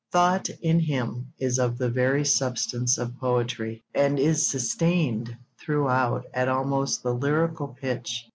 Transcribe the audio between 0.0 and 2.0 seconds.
Thought, in him, is of the